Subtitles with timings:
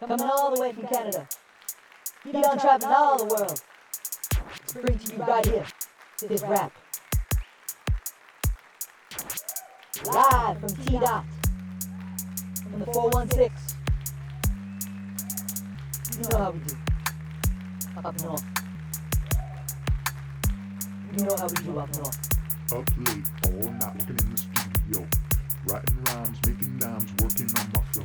[0.00, 1.28] Coming all the way from Canada.
[2.24, 3.62] Beyond traveling all the world.
[4.68, 5.66] To bring to you right here,
[6.20, 6.72] this rap.
[10.06, 11.24] Live from T Dot.
[12.70, 13.50] From the 416.
[16.18, 16.76] You know how we do.
[18.04, 18.44] Up north.
[21.16, 22.18] You know how we do up north.
[22.72, 25.21] Up late, all night working in the studio.
[25.64, 28.02] Writing rhymes, making dimes, working on my flow.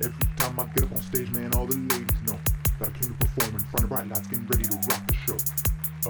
[0.00, 2.38] Every time I get up on stage, man, all the ladies know
[2.78, 5.14] that I came to perform in front of bright lights, getting ready to rock the
[5.28, 5.36] show.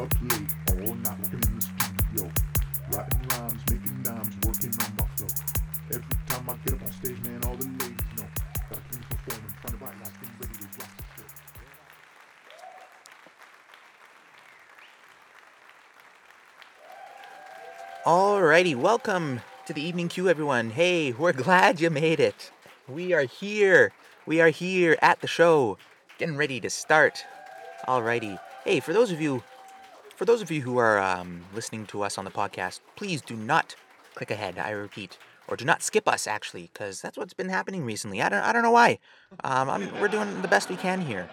[0.01, 2.31] Up late, all night working in the studio.
[2.93, 5.33] Writing rhymes, making dimes, working on my flow.
[5.91, 8.29] Every time I get up on stage, man, all the ladies know
[8.71, 11.05] that I came to perform in front of bright lights, getting ready to rock the
[11.19, 11.27] show.
[18.07, 20.71] Alrighty, welcome to the evening queue, everyone.
[20.71, 22.53] Hey, we're glad you made it.
[22.89, 23.93] We are here.
[24.25, 25.77] We are here at the show,
[26.19, 27.25] getting ready to start.
[27.89, 28.39] Alrighty.
[28.65, 29.43] Hey, for those of you,
[30.15, 33.35] for those of you who are um, listening to us on the podcast, please do
[33.35, 33.75] not
[34.15, 34.57] click ahead.
[34.57, 38.23] I repeat, or do not skip us, actually, because that's what's been happening recently.
[38.23, 39.01] I don't, I don't know why.
[39.43, 41.29] Um, we're doing the best we can here.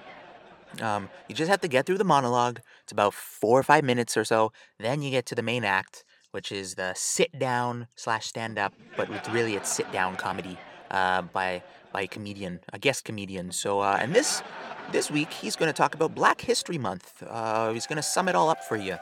[0.81, 2.61] Um, you just have to get through the monologue.
[2.81, 4.51] It's about four or five minutes or so.
[4.79, 8.73] Then you get to the main act, which is the sit down slash stand up,
[8.97, 10.57] but it's really it's sit down comedy
[10.91, 13.51] uh, by by a comedian, a guest comedian.
[13.51, 14.41] So uh, and this
[14.91, 17.23] this week he's going to talk about Black History Month.
[17.27, 18.97] Uh, he's going to sum it all up for you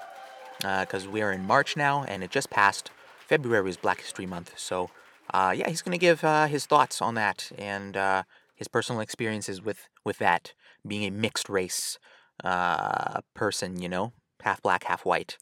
[0.59, 2.91] because we're in March now and it just passed.
[3.27, 4.91] February is Black History Month, so
[5.33, 8.23] uh, yeah, he's going to give uh, his thoughts on that and uh,
[8.55, 10.53] his personal experiences with with that
[10.85, 11.97] being a mixed race
[12.43, 13.81] uh, person.
[13.81, 15.37] You know, half black, half white.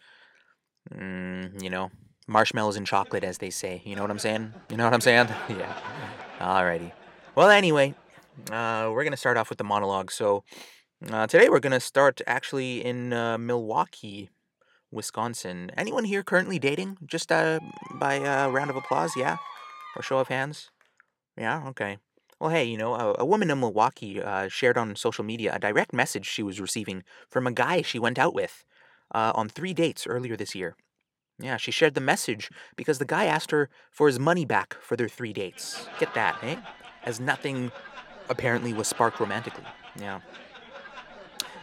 [0.93, 1.91] Mm, you know,
[2.27, 3.81] marshmallows and chocolate, as they say.
[3.85, 4.53] You know what I'm saying?
[4.69, 5.27] You know what I'm saying?
[5.49, 5.77] yeah.
[6.39, 6.91] Alrighty.
[7.35, 7.95] Well, anyway,
[8.51, 10.11] uh, we're gonna start off with the monologue.
[10.11, 10.43] So
[11.11, 14.29] uh, today we're gonna start actually in uh, Milwaukee,
[14.91, 15.71] Wisconsin.
[15.77, 16.97] Anyone here currently dating?
[17.05, 17.59] Just uh,
[17.95, 19.37] by a round of applause, yeah,
[19.95, 20.71] or show of hands.
[21.37, 21.67] Yeah.
[21.69, 21.97] Okay.
[22.39, 25.59] Well, hey, you know, a, a woman in Milwaukee uh, shared on social media a
[25.59, 28.63] direct message she was receiving from a guy she went out with
[29.13, 30.75] uh, on three dates earlier this year.
[31.39, 34.97] Yeah, she shared the message because the guy asked her for his money back for
[34.97, 35.87] their three dates.
[35.99, 36.57] Get that, eh?
[37.05, 37.71] As nothing
[38.29, 39.63] apparently was sparked romantically.
[39.97, 40.19] Yeah.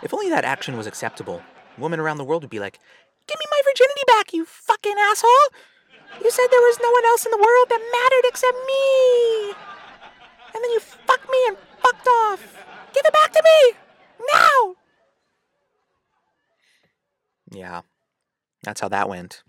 [0.03, 1.43] If only that action was acceptable,
[1.77, 2.79] women around the world would be like,
[3.27, 5.51] Give me my virginity back, you fucking asshole!
[6.23, 9.51] You said there was no one else in the world that mattered except me!
[10.55, 12.57] And then you fucked me and fucked off!
[12.95, 13.77] Give it back to me!
[14.33, 14.77] Now!
[17.51, 17.83] Yeah,
[18.63, 19.43] that's how that went.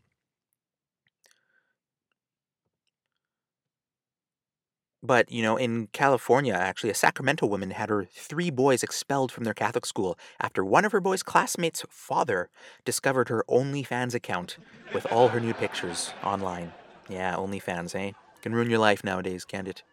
[5.04, 9.44] But, you know, in California, actually, a Sacramento woman had her three boys expelled from
[9.44, 12.50] their Catholic school after one of her boys' classmates' father
[12.84, 14.58] discovered her OnlyFans account
[14.92, 16.74] with all her nude pictures online.
[17.08, 18.14] Yeah, OnlyFans, eh?
[18.42, 19.84] Can ruin your life nowadays, can't it?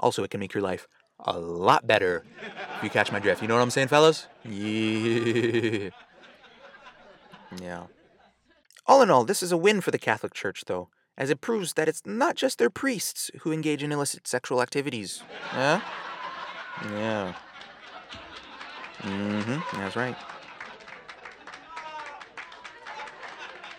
[0.00, 0.88] Also, it can make your life
[1.20, 2.26] a lot better
[2.76, 3.42] if you catch my drift.
[3.42, 4.28] You know what I'm saying, fellas?
[4.44, 5.90] Yeah.
[7.60, 7.86] Yeah.
[8.86, 11.74] All in all, this is a win for the Catholic Church, though, as it proves
[11.74, 15.22] that it's not just their priests who engage in illicit sexual activities.
[15.52, 15.82] Yeah?
[16.84, 17.34] Yeah.
[19.00, 20.16] Mm hmm, that's right.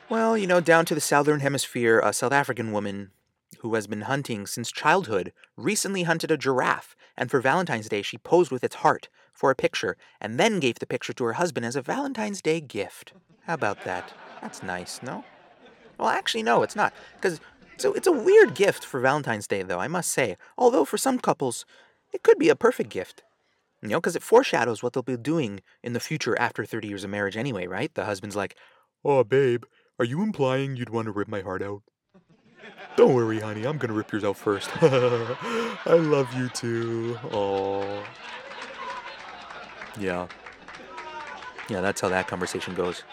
[0.09, 3.11] Well, you know, down to the southern hemisphere, a South African woman
[3.59, 8.17] who has been hunting since childhood recently hunted a giraffe, and for Valentine's Day, she
[8.17, 11.65] posed with its heart for a picture and then gave the picture to her husband
[11.65, 13.13] as a Valentine's Day gift.
[13.49, 14.13] How about that?
[14.43, 15.25] That's nice, no?
[15.97, 16.93] Well, actually, no, it's not.
[17.15, 17.41] Because
[17.77, 20.37] so it's a weird gift for Valentine's Day, though, I must say.
[20.55, 21.65] Although for some couples,
[22.13, 23.23] it could be a perfect gift.
[23.81, 27.03] You know, because it foreshadows what they'll be doing in the future after 30 years
[27.03, 27.91] of marriage anyway, right?
[27.91, 28.55] The husband's like,
[29.03, 29.63] Oh, babe,
[29.97, 31.81] are you implying you'd want to rip my heart out?
[32.97, 34.69] Don't worry, honey, I'm gonna rip yours out first.
[34.83, 37.17] I love you too.
[37.31, 38.03] Oh.
[39.99, 40.27] Yeah.
[41.69, 43.03] Yeah, that's how that conversation goes.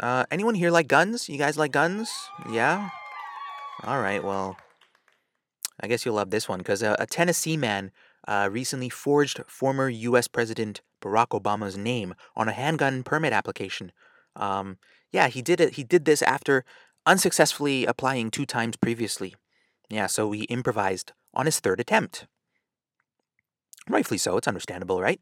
[0.00, 1.28] Uh, anyone here like guns?
[1.28, 2.10] You guys like guns?
[2.50, 2.90] Yeah?
[3.84, 4.56] Alright, well.
[5.80, 7.92] I guess you'll love this one, because a, a Tennessee man
[8.26, 10.26] uh, recently forged former U.S.
[10.26, 13.92] President Barack Obama's name on a handgun permit application.
[14.34, 14.78] Um,
[15.12, 15.74] yeah, he did it.
[15.74, 16.64] He did this after
[17.04, 19.34] unsuccessfully applying two times previously.
[19.88, 22.26] Yeah, so he improvised on his third attempt.
[23.88, 24.36] Rightfully so.
[24.36, 25.20] It's understandable, right?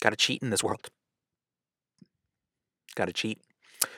[0.00, 0.90] Got to cheat in this world.
[2.94, 3.38] Got to cheat.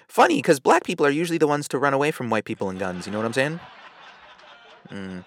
[0.09, 2.79] Funny, because black people are usually the ones to run away from white people and
[2.79, 3.07] guns.
[3.07, 3.61] You know what I'm saying?
[4.91, 5.25] Mm.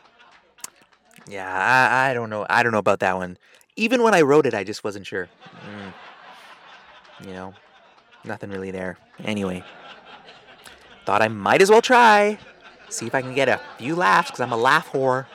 [1.28, 2.46] Yeah, I, I don't know.
[2.50, 3.38] I don't know about that one.
[3.76, 5.28] Even when I wrote it, I just wasn't sure.
[5.70, 7.28] Mm.
[7.28, 7.54] You know,
[8.24, 8.98] nothing really there.
[9.24, 9.64] Anyway,
[11.06, 12.40] thought I might as well try.
[12.90, 15.26] See if I can get a few laughs, because I'm a laugh whore.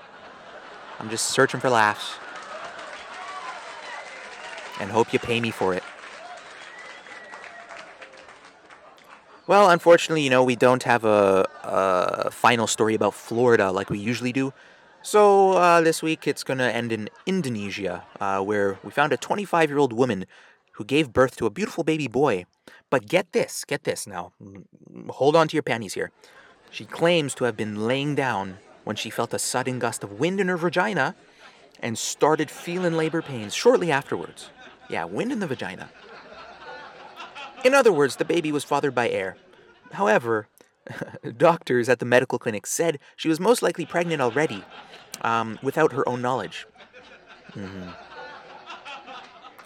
[0.98, 2.14] I'm just searching for laughs.
[4.80, 5.82] And hope you pay me for it.
[9.46, 13.98] Well, unfortunately, you know, we don't have a, a final story about Florida like we
[13.98, 14.54] usually do.
[15.02, 19.18] So uh, this week it's going to end in Indonesia, uh, where we found a
[19.18, 20.24] 25 year old woman
[20.72, 22.46] who gave birth to a beautiful baby boy.
[22.88, 24.32] But get this, get this now.
[25.10, 26.10] Hold on to your panties here.
[26.70, 30.40] She claims to have been laying down when she felt a sudden gust of wind
[30.40, 31.14] in her vagina
[31.80, 34.50] and started feeling labor pains shortly afterwards.
[34.88, 35.90] Yeah, wind in the vagina.
[37.64, 39.36] In other words, the baby was fathered by air.
[39.92, 40.48] However,
[41.36, 44.62] doctors at the medical clinic said she was most likely pregnant already,
[45.22, 46.66] um, without her own knowledge.
[47.52, 47.90] Mm-hmm.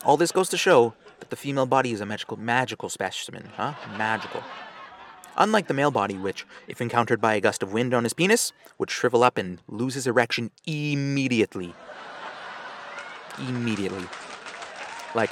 [0.05, 3.75] All this goes to show that the female body is a magical, magical specimen, huh?
[3.97, 4.43] Magical.
[5.40, 8.52] Unlike the male body, which, if encountered by a gust of wind on his penis,
[8.76, 11.73] would shrivel up and lose his erection immediately.
[13.38, 14.05] Immediately.
[15.14, 15.31] Like,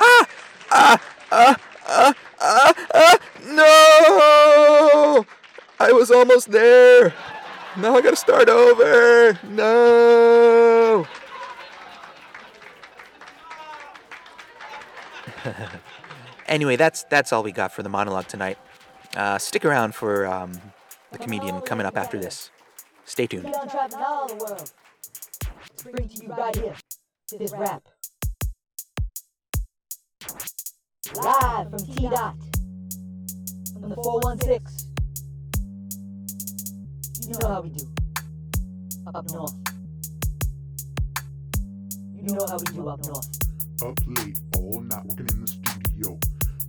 [0.00, 0.26] ah,
[0.70, 0.98] ah,
[1.30, 1.56] ah,
[1.86, 5.26] ah, ah, ah, no!
[5.78, 7.12] I was almost there.
[7.76, 9.38] Now I gotta start over.
[9.50, 11.06] No.
[16.46, 18.56] anyway, that's that's all we got for the monologue tonight.
[19.16, 20.52] Uh, stick around for um,
[21.10, 22.50] the comedian coming up after this.
[23.04, 23.44] Stay tuned.
[23.44, 24.72] Keep on traveling all the world.
[25.76, 26.74] To bring to you right here,
[27.38, 27.82] this rap.
[31.14, 32.36] Live from T Dot.
[33.72, 34.92] From the 416.
[37.28, 37.86] You know how we do.
[39.14, 39.54] Up north.
[42.14, 43.28] You know how we do up north.
[43.82, 46.18] Up late, all night working in the studio.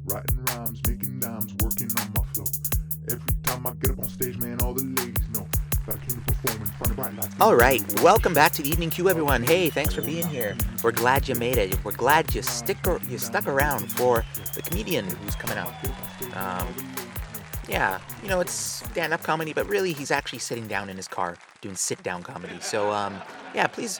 [0.05, 2.43] Writing rhymes, making dimes, working on my flow.
[3.09, 5.47] Every time I get up on stage, man, all the ladies know.
[7.39, 9.43] All right, welcome back to the evening queue, everyone.
[9.43, 10.55] Hey, thanks for being here.
[10.81, 11.77] We're glad you made it.
[11.83, 12.77] We're glad you stick
[13.09, 14.23] you stuck around for
[14.55, 15.73] the comedian who's coming up.
[16.35, 16.67] Um,
[17.67, 21.37] yeah, you know it's stand-up comedy, but really he's actually sitting down in his car
[21.61, 22.59] doing sit-down comedy.
[22.61, 23.21] So um,
[23.53, 23.99] yeah, please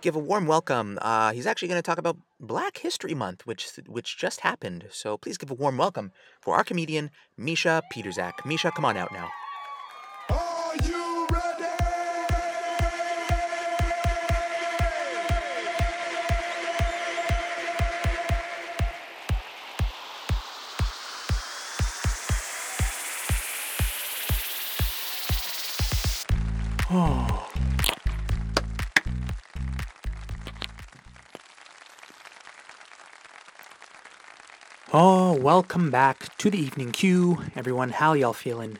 [0.00, 0.98] give a warm welcome.
[1.02, 4.86] Uh, he's actually going to talk about Black History Month, which which just happened.
[4.90, 8.32] So please give a warm welcome for our comedian Mischa Pietrzak.
[8.44, 9.28] Mischa, come on out now.
[10.30, 11.64] Are you ready?
[26.92, 27.49] Oh,
[35.40, 37.88] welcome back to the evening queue, everyone.
[37.88, 38.76] How y'all feeling?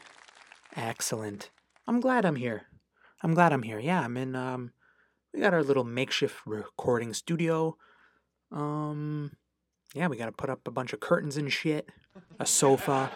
[0.76, 1.48] Excellent.
[1.86, 2.64] I'm glad I'm here.
[3.22, 3.78] I'm glad I'm here.
[3.78, 4.36] Yeah, I'm in.
[4.36, 4.72] Um,
[5.32, 7.78] we got our little makeshift recording studio.
[8.52, 9.32] Um,
[9.94, 11.88] yeah, we got to put up a bunch of curtains and shit.
[12.38, 13.10] A sofa.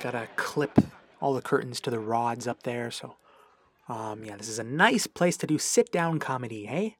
[0.00, 0.78] Got to clip
[1.20, 2.90] all the curtains to the rods up there.
[2.90, 3.16] So,
[3.86, 6.96] um, yeah, this is a nice place to do sit-down comedy, hey?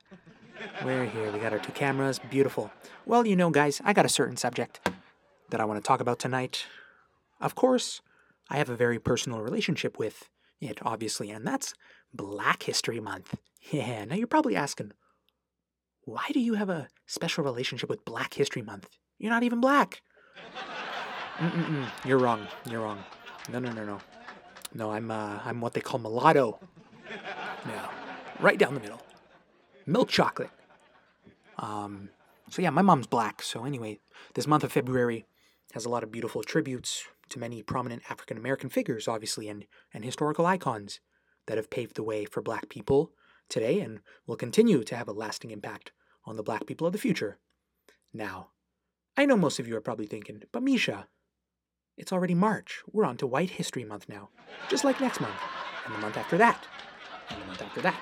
[0.84, 1.32] We're here.
[1.32, 2.20] We got our two cameras.
[2.30, 2.70] Beautiful.
[3.06, 4.80] Well, you know, guys, I got a certain subject
[5.50, 6.66] that I want to talk about tonight.
[7.40, 8.00] Of course,
[8.48, 10.28] I have a very personal relationship with
[10.60, 11.74] it, obviously, and that's
[12.12, 13.34] Black History Month.
[13.72, 14.92] Yeah, now you're probably asking,
[16.04, 18.88] why do you have a special relationship with Black History Month?
[19.18, 20.02] You're not even black.
[21.38, 21.88] Mm-mm-mm.
[22.04, 22.46] You're wrong.
[22.70, 23.02] You're wrong.
[23.50, 23.98] No, no, no, no.
[24.72, 26.60] No, I'm uh, I'm what they call mulatto.
[27.66, 27.88] Yeah,
[28.38, 29.02] right down the middle.
[29.84, 30.50] Milk chocolate.
[31.58, 32.10] Um,
[32.50, 33.42] so yeah, my mom's black.
[33.42, 33.98] So anyway,
[34.34, 35.26] this month of February
[35.72, 40.04] has a lot of beautiful tributes to many prominent African American figures, obviously, and, and
[40.04, 41.00] historical icons
[41.46, 43.12] that have paved the way for black people
[43.48, 45.92] today and will continue to have a lasting impact
[46.24, 47.38] on the black people of the future.
[48.12, 48.48] Now,
[49.16, 51.06] I know most of you are probably thinking, but Mischa,
[51.96, 52.82] it's already March.
[52.92, 54.30] We're on to White History Month now,
[54.68, 55.36] just like next month,
[55.84, 56.66] and the month after that,
[57.30, 58.00] and the month after that.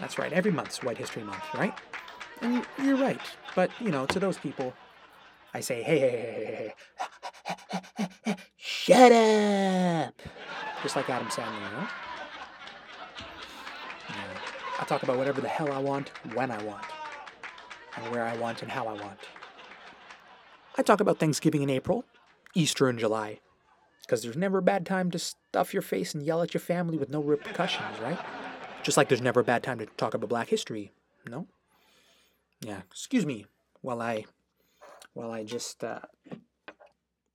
[0.00, 1.74] That's right, every month's White History Month, right?
[2.40, 3.20] And you're right,
[3.54, 4.74] but you know, to those people,
[5.56, 6.74] I say, hey, hey, hey,
[7.96, 10.20] hey, hey, shut up!
[10.82, 11.86] Just like Adam Sandler, you know?
[14.80, 16.84] I talk about whatever the hell I want, when I want,
[17.96, 19.20] and where I want and how I want.
[20.76, 22.04] I talk about Thanksgiving in April,
[22.54, 23.38] Easter in July,
[24.02, 26.98] Because there's never a bad time to stuff your face and yell at your family
[26.98, 28.18] with no repercussions, right?
[28.82, 30.90] Just like there's never a bad time to talk about black history,
[31.30, 31.46] no?
[32.60, 33.46] Yeah, excuse me
[33.80, 34.24] while I
[35.14, 36.00] while I just uh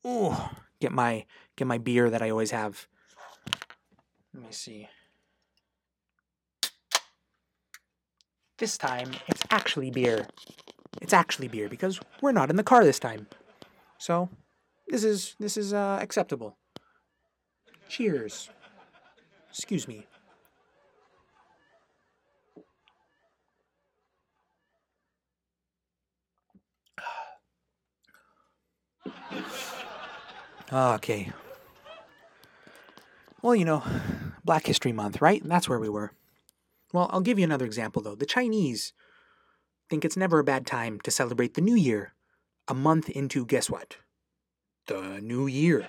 [0.05, 0.35] ooh,
[0.79, 1.25] get my
[1.57, 2.87] get my beer that I always have.
[4.33, 4.87] Let me see.
[8.57, 10.27] This time it's actually beer.
[11.01, 13.27] It's actually beer because we're not in the car this time.
[13.97, 14.29] So,
[14.87, 16.57] this is this is uh acceptable.
[17.87, 18.49] Cheers.
[19.49, 20.05] Excuse me.
[30.71, 31.31] Ah, okay.
[33.41, 33.83] Well, you know,
[34.43, 35.41] Black History Month, right?
[35.43, 36.11] That's where we were.
[36.93, 38.15] Well, I'll give you another example, though.
[38.15, 38.93] The Chinese
[39.89, 42.13] think it's never a bad time to celebrate the New Year,
[42.67, 43.97] a month into guess what?
[44.85, 45.87] The New Year.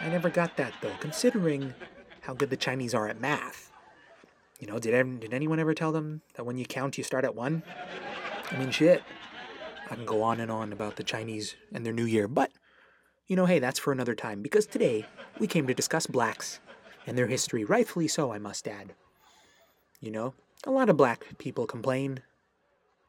[0.00, 1.74] I never got that, though, considering
[2.20, 3.72] how good the Chinese are at math.
[4.60, 7.34] You know, did, did anyone ever tell them that when you count, you start at
[7.34, 7.62] one?
[8.50, 9.02] I mean, shit.
[9.90, 12.50] I can go on and on about the Chinese and their New Year, but
[13.26, 15.06] you know, hey, that's for another time, because today
[15.38, 16.60] we came to discuss blacks
[17.06, 18.94] and their history, rightfully so, I must add.
[20.00, 22.20] You know, a lot of black people complain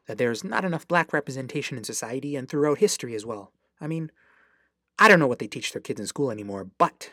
[0.06, 3.52] that there's not enough black representation in society and throughout history as well.
[3.80, 4.10] I mean,
[4.98, 7.10] I don't know what they teach their kids in school anymore, but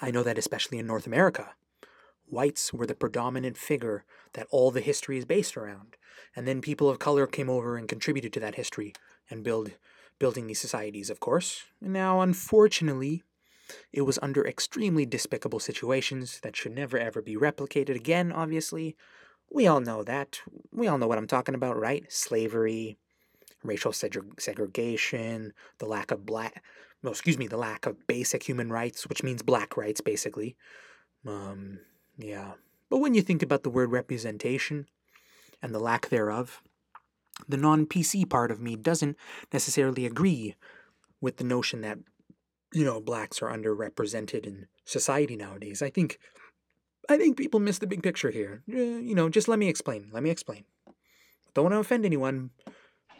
[0.00, 1.50] I know that especially in North America,
[2.26, 5.96] whites were the predominant figure that all the history is based around.
[6.34, 8.92] And then people of color came over and contributed to that history
[9.30, 9.72] and build
[10.18, 11.64] building these societies, of course.
[11.80, 13.22] Now, unfortunately,
[13.92, 18.96] it was under extremely despicable situations that should never ever be replicated again, obviously.
[19.50, 20.40] We all know that.
[20.72, 22.04] We all know what I'm talking about, right?
[22.12, 22.98] Slavery,
[23.62, 26.62] racial seg- segregation, the lack of black,
[27.02, 30.56] no, excuse me, the lack of basic human rights, which means black rights, basically.
[31.26, 31.80] Um,
[32.16, 32.52] yeah.
[32.90, 34.86] But when you think about the word representation
[35.62, 36.62] and the lack thereof,
[37.46, 39.16] the non PC part of me doesn't
[39.52, 40.54] necessarily agree
[41.20, 41.98] with the notion that,
[42.72, 45.82] you know, blacks are underrepresented in society nowadays.
[45.82, 46.18] I think.
[47.10, 48.62] I think people miss the big picture here.
[48.70, 50.10] Uh, you know, just let me explain.
[50.12, 50.64] Let me explain.
[51.54, 52.50] Don't want to offend anyone,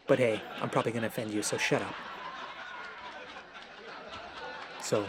[0.07, 1.95] but hey, I'm probably going to offend you, so shut up.
[4.81, 5.05] So,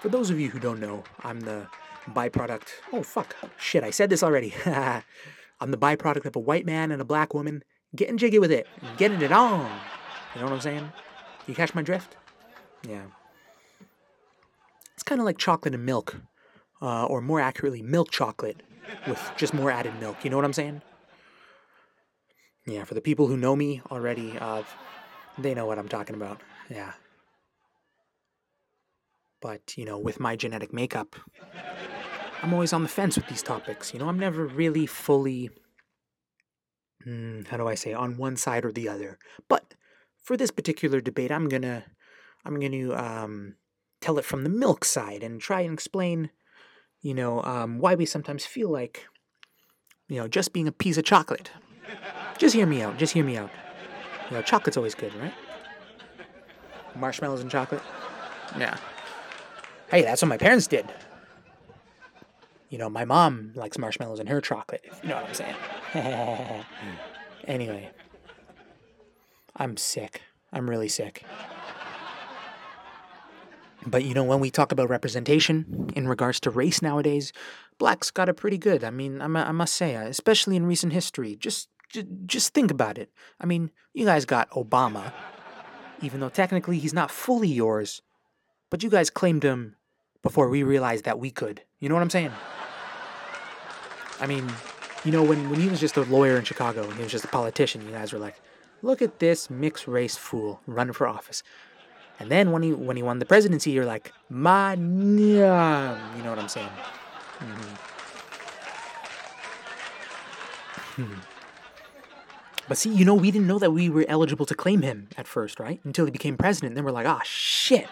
[0.00, 1.66] for those of you who don't know, I'm the
[2.10, 2.68] byproduct.
[2.92, 3.36] Oh, fuck.
[3.58, 4.54] Shit, I said this already.
[4.66, 7.62] I'm the byproduct of a white man and a black woman
[7.94, 9.70] getting jiggy with it, getting it on.
[10.34, 10.92] You know what I'm saying?
[11.46, 12.16] You catch my drift?
[12.88, 13.04] Yeah.
[14.94, 16.16] It's kind of like chocolate and milk,
[16.80, 18.62] uh, or more accurately, milk chocolate
[19.06, 20.24] with just more added milk.
[20.24, 20.82] You know what I'm saying?
[22.66, 24.62] Yeah, for the people who know me already, uh,
[25.36, 26.40] they know what I'm talking about.
[26.70, 26.92] Yeah.
[29.42, 31.16] But, you know, with my genetic makeup,
[32.42, 33.92] I'm always on the fence with these topics.
[33.92, 35.50] You know, I'm never really fully,
[37.06, 39.18] mm, how do I say, on one side or the other.
[39.48, 39.74] But
[40.22, 41.84] for this particular debate, I'm gonna,
[42.44, 43.56] I'm gonna um,
[44.00, 46.30] tell it from the milk side and try and explain,
[47.00, 49.06] you know, um, why we sometimes feel like,
[50.08, 51.50] you know, just being a piece of chocolate.
[52.38, 52.98] Just hear me out.
[52.98, 53.50] Just hear me out.
[54.30, 55.34] You know, chocolate's always good, right?
[56.96, 57.82] Marshmallows and chocolate.
[58.58, 58.76] Yeah.
[59.88, 60.86] Hey, that's what my parents did.
[62.74, 64.84] You know, my mom likes marshmallows in her chocolate.
[65.04, 65.54] You know what I'm saying.
[67.46, 67.88] anyway,
[69.54, 70.22] I'm sick.
[70.52, 71.24] I'm really sick.
[73.86, 77.32] But you know, when we talk about representation in regards to race nowadays,
[77.78, 78.82] blacks got it pretty good.
[78.82, 81.36] I mean, I, mu- I must say, especially in recent history.
[81.36, 81.68] Just,
[82.26, 83.08] just think about it.
[83.40, 85.12] I mean, you guys got Obama,
[86.02, 88.02] even though technically he's not fully yours,
[88.68, 89.76] but you guys claimed him
[90.24, 91.62] before we realized that we could.
[91.78, 92.32] You know what I'm saying?
[94.20, 94.50] I mean,
[95.04, 97.24] you know, when, when he was just a lawyer in Chicago and he was just
[97.24, 98.40] a politician, you guys were like,
[98.82, 101.42] look at this mixed race fool running for office.
[102.20, 104.74] And then when he when he won the presidency, you're like, my.
[104.74, 104.78] You
[105.36, 106.68] know what I'm saying?
[107.40, 107.76] Mhm.
[110.96, 111.14] Hmm.
[112.66, 115.26] But see, you know, we didn't know that we were eligible to claim him at
[115.28, 115.80] first, right?
[115.84, 116.74] Until he became president.
[116.74, 117.86] Then we're like, ah, shit.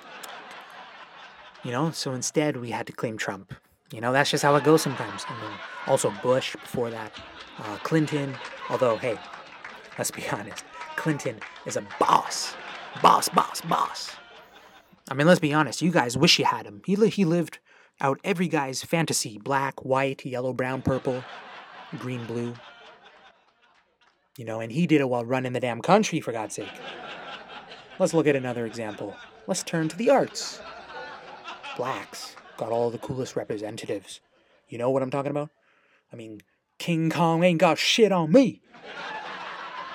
[1.62, 3.52] You know, so instead we had to claim Trump.
[3.93, 5.25] You know, that's just how it goes sometimes.
[5.29, 5.53] And then
[5.87, 7.13] also Bush before that,
[7.59, 8.35] uh, Clinton.
[8.71, 9.19] Although, hey,
[9.99, 10.65] let's be honest,
[10.97, 12.55] Clinton is a boss,
[13.03, 14.17] boss, boss, boss.
[15.11, 15.83] I mean, let's be honest.
[15.83, 16.81] You guys wish you had him.
[16.87, 17.59] He li- he lived
[18.01, 21.23] out every guy's fantasy: black, white, yellow, brown, purple,
[21.99, 22.55] green, blue.
[24.39, 26.73] You know, and he did it while running the damn country, for God's sake.
[27.99, 29.15] Let's look at another example.
[29.47, 30.63] Let's turn to the arts.
[31.77, 34.21] blacks got all the coolest representatives.
[34.69, 35.51] You know what I'm talking about?
[36.13, 36.43] I mean,
[36.79, 38.61] King Kong ain't got shit on me.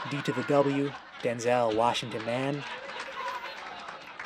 [0.10, 2.64] D to the W, Denzel Washington, man.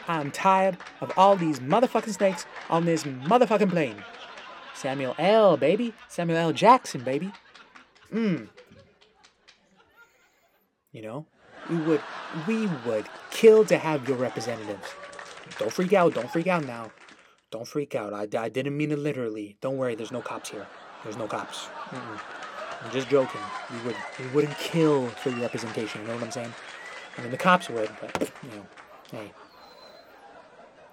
[0.08, 4.04] I'm tired of all these motherfucking snakes on this motherfucking plane.
[4.74, 5.94] Samuel L., baby.
[6.08, 6.54] Samuel L.
[6.54, 7.32] Jackson, baby.
[8.14, 8.48] Mmm.
[10.92, 11.26] You know,
[11.70, 12.02] we would,
[12.48, 14.88] we would kill to have your representatives.
[15.58, 16.14] Don't freak out.
[16.14, 16.92] Don't freak out now.
[17.52, 18.14] Don't freak out.
[18.14, 19.58] I, I didn't mean it literally.
[19.62, 19.94] Don't worry.
[19.96, 20.66] There's no cops here.
[21.04, 21.68] There's no cops.
[21.90, 22.20] Mm-mm.
[22.84, 23.42] I'm just joking.
[23.72, 26.02] We would, we wouldn't kill for your representation.
[26.02, 26.54] You know what I'm saying?
[27.18, 28.66] I mean, the cops would, but you know,
[29.12, 29.32] hey.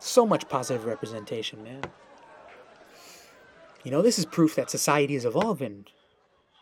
[0.01, 1.83] So much positive representation, man.
[3.85, 5.87] You know, this is proof that society is evolving.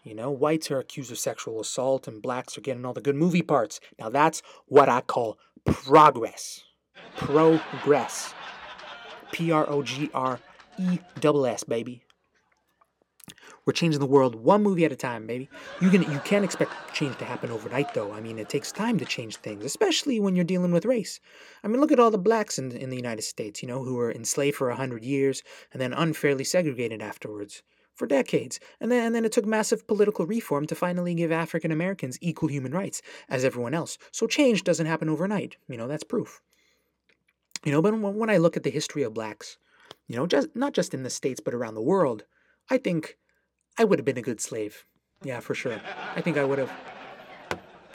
[0.05, 3.17] You know, whites are accused of sexual assault and blacks are getting all the good
[3.17, 3.81] movie parts.
[3.99, 6.63] Now that's what I call progress.
[7.17, 8.33] Progress.
[9.33, 10.41] P R O G R
[10.79, 10.99] E
[11.69, 12.03] baby.
[13.65, 15.51] We're changing the world one movie at a time, baby.
[15.81, 18.13] You can you can't expect change to happen overnight, though.
[18.13, 21.19] I mean, it takes time to change things, especially when you're dealing with race.
[21.65, 23.95] I mean, look at all the blacks in in the United States, you know, who
[23.95, 25.43] were enslaved for a hundred years
[25.73, 27.65] and then unfairly segregated afterwards
[27.97, 28.61] for decades.
[28.81, 32.49] And then and then it took massive political reform to finally give African Americans equal
[32.49, 33.99] human rights as everyone else.
[34.13, 35.57] So change doesn't happen overnight.
[35.69, 36.41] You know, that's proof.
[37.67, 39.59] You know, but when I look at the history of blacks,
[40.07, 42.23] you know, just not just in the states but around the world,
[42.71, 43.19] I think
[43.77, 44.85] I would have been a good slave.
[45.25, 45.81] Yeah, for sure.
[46.15, 46.71] I think I would have.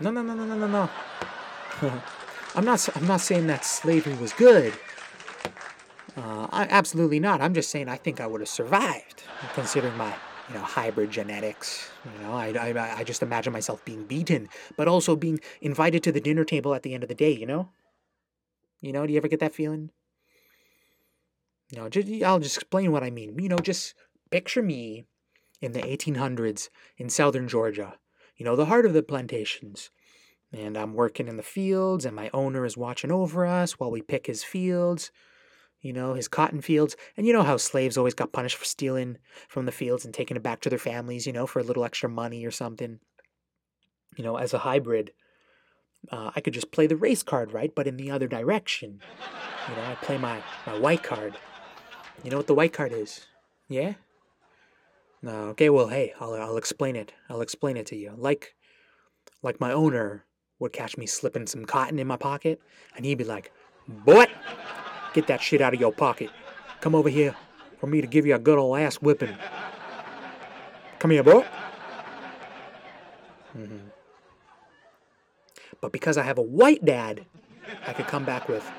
[0.02, 0.90] No, no, no, no, no, no, no.
[2.56, 2.86] I'm not.
[2.98, 4.74] I'm not saying that slavery was good.
[6.18, 7.40] Uh, I, absolutely not.
[7.40, 9.24] I'm just saying I think I would have survived,
[9.54, 10.14] considering my,
[10.50, 11.90] you know, hybrid genetics.
[12.04, 16.12] You know, I, I, I just imagine myself being beaten, but also being invited to
[16.12, 17.32] the dinner table at the end of the day.
[17.32, 17.70] You know.
[18.82, 19.92] You know, do you ever get that feeling?
[21.74, 23.38] No, just, I'll just explain what I mean.
[23.40, 23.96] You know, just
[24.30, 25.06] picture me
[25.62, 27.98] in the 1800s in southern Georgia,
[28.36, 29.92] you know, the heart of the plantations.
[30.52, 34.02] And I'm working in the fields, and my owner is watching over us while we
[34.02, 35.12] pick his fields,
[35.80, 36.98] you know, his cotton fields.
[37.16, 39.18] And you know how slaves always got punished for stealing
[39.48, 41.86] from the fields and taking it back to their families, you know, for a little
[41.86, 43.00] extra money or something.
[44.18, 45.14] You know, as a hybrid,
[46.10, 47.74] uh, I could just play the race card, right?
[47.74, 49.00] But in the other direction.
[49.70, 51.38] You know, I play my, my white card.
[52.24, 53.28] You know what the white card is?
[53.70, 53.94] Yeah?
[55.22, 57.14] No, okay, well, hey, I'll, I'll explain it.
[57.30, 58.14] I'll explain it to you.
[58.18, 58.56] Like,
[59.44, 60.26] like my owner
[60.60, 62.60] would catch me slipping some cotton in my pocket,
[62.96, 63.52] and he'd be like,
[63.88, 64.26] "Boy,
[65.14, 66.32] get that shit out of your pocket.
[66.82, 67.36] Come over here
[67.80, 69.36] for me to give you a good old ass whipping.
[70.98, 71.46] Come here, boy."
[73.56, 74.01] Mm-hmm.
[75.82, 77.26] But because I have a white dad,
[77.86, 78.70] I could come back with,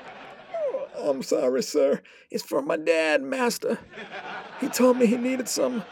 [0.95, 2.01] oh, "I'm sorry, sir.
[2.31, 3.77] It's for my dad, master.
[4.59, 5.83] He told me he needed some."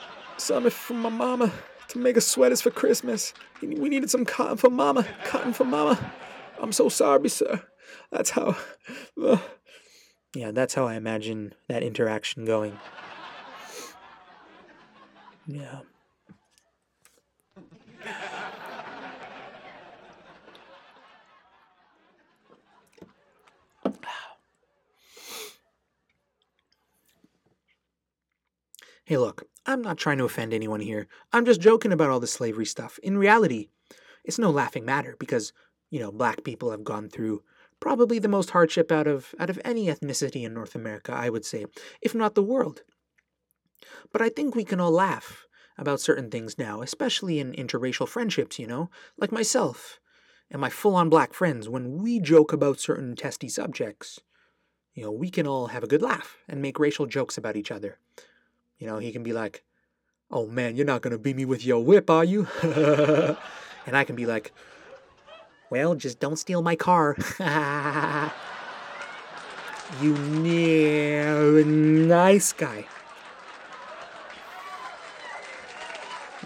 [0.41, 1.51] some from my mama
[1.89, 3.33] to make us sweaters for Christmas.
[3.61, 5.05] We needed some cotton for mama.
[5.25, 6.13] Cotton for mama.
[6.59, 7.61] I'm so sorry, sir.
[8.11, 8.57] That's how.
[9.21, 9.37] Uh,
[10.33, 12.79] yeah, that's how I imagine that interaction going.
[15.45, 15.81] Yeah.
[29.11, 31.05] Hey, look, I'm not trying to offend anyone here.
[31.33, 32.97] I'm just joking about all the slavery stuff.
[33.03, 33.67] In reality,
[34.23, 35.51] it's no laughing matter because,
[35.89, 37.43] you know, black people have gone through
[37.81, 41.43] probably the most hardship out of out of any ethnicity in North America, I would
[41.43, 41.65] say,
[42.01, 42.83] if not the world.
[44.13, 45.45] But I think we can all laugh
[45.77, 49.99] about certain things now, especially in interracial friendships, you know, like myself
[50.49, 54.21] and my full-on black friends when we joke about certain testy subjects.
[54.93, 57.71] You know, we can all have a good laugh and make racial jokes about each
[57.71, 57.97] other.
[58.81, 59.63] You know, he can be like,
[60.31, 62.47] oh man, you're not going to beat me with your whip, are you?
[62.63, 64.51] and I can be like,
[65.69, 67.15] well, just don't steal my car.
[70.01, 72.87] you ne- nice guy.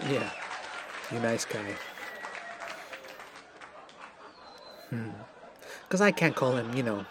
[0.09, 0.29] Yeah,
[1.13, 1.73] you nice guy.
[4.89, 6.03] Because hmm.
[6.03, 7.05] I can't call him, you know,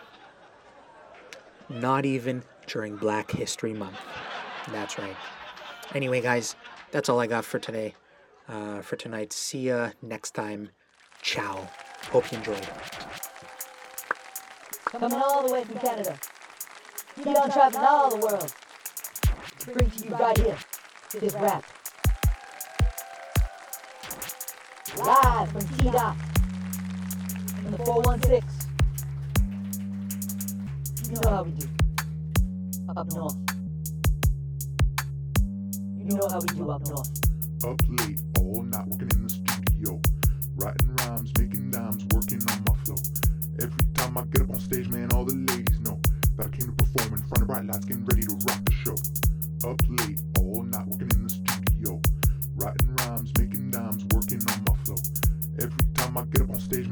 [1.71, 3.97] not even during Black History Month.
[4.71, 5.17] That's right.
[5.95, 6.57] Anyway, guys,
[6.91, 7.95] that's all I got for today.
[8.49, 9.33] Uh, for tonight.
[9.33, 10.71] See ya next time.
[11.23, 11.69] Ciao.
[12.11, 12.67] Hope you enjoyed.
[14.85, 16.19] Coming all the way from Canada.
[17.17, 18.53] Keep on traveling all the world.
[19.73, 20.59] Bring to you right here
[21.21, 21.65] this rap.
[24.99, 26.17] Live from T Dot
[27.65, 28.43] in the 416.
[31.11, 31.69] You know how we do.
[32.97, 33.54] Up north.
[36.05, 37.65] You know how we do up north.
[37.65, 39.99] Up late, all night working in the studio.
[40.57, 43.01] Writing rhymes, making dimes, working on my flow.
[43.59, 45.99] Every time I get up on stage, man, all the ladies know
[46.37, 48.73] that I came to perform in front of bright lights, getting ready to rock the
[48.85, 48.97] show.
[49.65, 51.99] Up late, all night working in the studio.
[52.57, 55.01] Writing rhymes, making dimes, working on my flow.
[55.57, 56.87] Every time I get up on stage,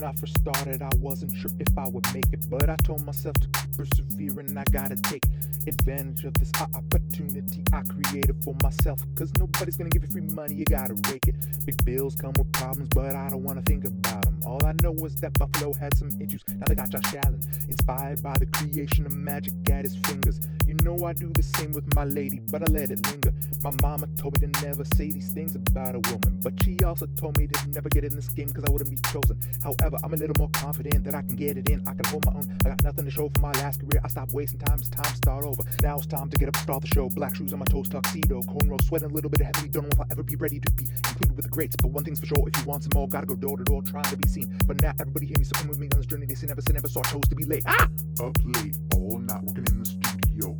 [0.00, 3.04] When I first started, I wasn't sure if I would make it, but I told
[3.04, 4.56] myself to keep persevering.
[4.56, 5.24] I gotta take
[5.66, 8.98] advantage of this opportunity I created for myself.
[9.14, 11.34] Cause nobody's gonna give you free money, you gotta rake it.
[11.66, 14.40] Big bills come with problems, but I don't wanna think about them.
[14.46, 16.42] All I know is that Buffalo had some issues.
[16.48, 20.40] Now they got Josh Allen, inspired by the creation of magic at his fingers.
[20.66, 23.34] You know I do the same with my lady, but I let it linger.
[23.62, 27.06] My mama told me to never say these things about a woman, but she also
[27.16, 29.38] told me to never get in this game because I wouldn't be chosen.
[29.62, 31.82] However, I'm a little more confident that I can get it in.
[31.86, 32.56] I can hold my own.
[32.64, 34.00] I got nothing to show for my last career.
[34.04, 34.78] I stopped wasting time.
[34.78, 35.62] It's time to start over.
[35.82, 37.08] Now it's time to get up, start the show.
[37.08, 39.68] Black shoes on my toes, tuxedo, cornrow, sweating a little bit of heavily.
[39.68, 41.76] Don't know if I'll ever be ready to be included with the greats.
[41.76, 43.82] But one thing's for sure, if you want some more, gotta go door to door
[43.82, 44.56] trying to be seen.
[44.66, 46.26] But now everybody hear me, so come with me on this journey.
[46.26, 47.64] They say never say never, so I chose to be late.
[47.66, 47.88] Ah!
[48.22, 50.56] Up late, all night working in the studio.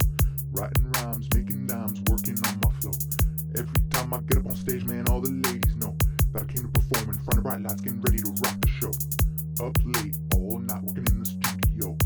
[0.52, 2.92] Writing rhymes, making dimes, working on my flow.
[3.56, 5.96] Every time I get up on stage, man, all the ladies know
[6.32, 8.68] that I came to perform in front of bright lights, getting ready to rock the
[8.78, 8.92] show.
[9.64, 11.96] Up late, all night working in the studio.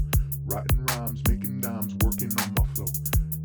[0.46, 2.88] Writing rhymes, making dimes, working on my flow.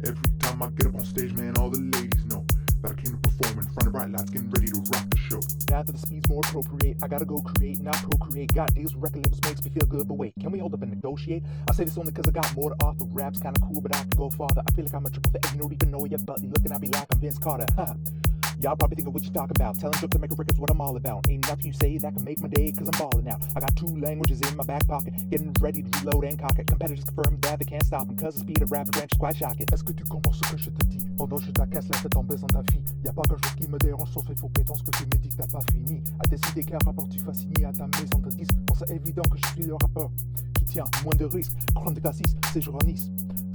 [0.03, 2.45] Every time I get up on stage, man, all the ladies know
[2.81, 5.17] that I came to perform in front of bright lights, getting ready to rock the
[5.17, 5.41] show.
[5.69, 8.53] Now that the speed's more appropriate, I gotta go create, not procreate.
[8.53, 10.81] Got deals with record labels, makes me feel good, but wait, can we hold up
[10.81, 11.43] and negotiate?
[11.69, 13.03] I say this only cause I got more to offer.
[13.11, 14.63] Rap's kinda cool, but I can go farther.
[14.65, 16.71] I feel like I'm a triple threat, you don't even know it yet, but looking
[16.71, 17.67] at me like I'm Vince Carter.
[18.61, 19.79] Y'all probably thinking what you talking about.
[19.79, 21.25] Telling jokes to make a record's what I'm all about.
[21.29, 23.39] Ain't nothing you say that can make my day, cause I'm balling out.
[23.55, 26.67] I got two languages in my back pocket, getting ready to reload and cock it.
[26.67, 29.37] Competitors confirm that they can't stop them, cause the speed of rap ranch is quite
[29.37, 29.65] shocking.
[29.71, 30.99] Est-ce que tu comprends ce que je te dis?
[31.17, 33.67] Pendant que je t'accasse la tête en baisant ta fille Y'a pas grand chose qui
[33.69, 36.27] me dérange sauf les faux prétences que tu me dis que t'as pas fini À
[36.27, 39.37] décider qu'un rapport tu fasses signer à ta maison de disque Quand c'est évident que
[39.37, 40.09] je suis le rappeur
[40.55, 43.09] qui tient moins de risques Chronique à 6, c'est jour à Nice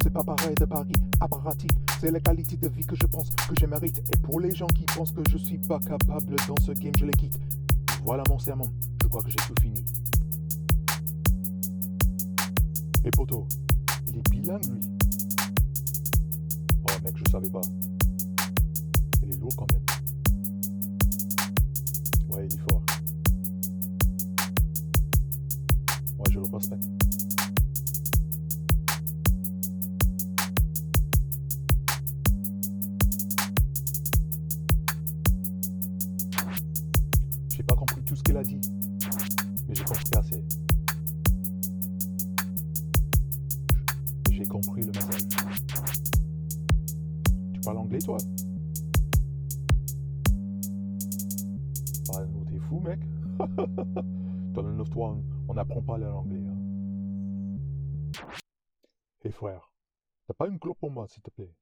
[0.05, 1.67] c'est pas pareil de Paris à Paraty,
[1.99, 4.03] c'est la qualité de vie que je pense que je mérite.
[4.13, 7.07] Et pour les gens qui pensent que je suis pas capable dans ce game, je
[7.07, 7.39] les quitte.
[8.05, 8.71] Voilà mon sermon,
[9.03, 9.83] je crois que j'ai tout fini.
[13.03, 13.47] Et poto,
[14.09, 14.83] il est bilingue lui.
[16.83, 17.63] Oh mec, je savais pas.
[19.23, 19.85] Il est lourd quand même.
[22.29, 22.83] Ouais, il est fort.
[26.19, 26.94] Ouais, je le respecte.
[55.93, 56.45] L'anglais.
[56.47, 56.59] Hein.
[59.23, 59.73] Hé frère,
[60.27, 61.55] t'as pas une clope pour moi, s'il te plaît?